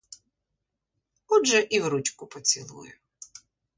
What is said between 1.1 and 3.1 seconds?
Отже і в ручку поцілую.